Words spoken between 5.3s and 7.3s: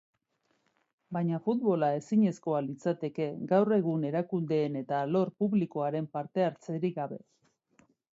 publikoaren parte hartzerik gabe.